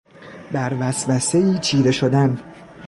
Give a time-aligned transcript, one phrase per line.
[0.51, 2.39] بر وسوسهای چیره شدن